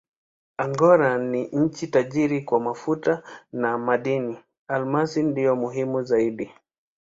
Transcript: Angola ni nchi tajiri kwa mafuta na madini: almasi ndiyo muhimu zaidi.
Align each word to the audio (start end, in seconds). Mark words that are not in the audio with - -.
Angola 0.57 1.17
ni 1.17 1.43
nchi 1.45 1.87
tajiri 1.87 2.41
kwa 2.43 2.59
mafuta 2.59 3.23
na 3.53 3.77
madini: 3.77 4.37
almasi 4.67 5.23
ndiyo 5.23 5.55
muhimu 5.55 6.03
zaidi. 6.03 6.51